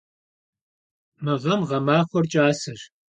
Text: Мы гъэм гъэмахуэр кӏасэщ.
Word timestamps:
Мы 1.23 1.33
гъэм 1.41 1.61
гъэмахуэр 1.69 2.25
кӏасэщ. 2.31 2.81